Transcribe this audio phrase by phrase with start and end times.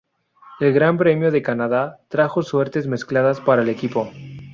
[0.59, 4.09] El Gran Premio de Canadá trajo suertes mezcladas para el equipo.